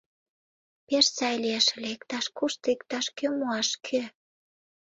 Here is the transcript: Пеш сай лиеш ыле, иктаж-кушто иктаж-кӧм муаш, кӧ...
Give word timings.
Пеш 0.87 1.05
сай 1.17 1.35
лиеш 1.43 1.67
ыле, 1.75 1.87
иктаж-кушто 1.95 2.65
иктаж-кӧм 2.75 3.33
муаш, 3.39 3.69
кӧ... 3.85 4.01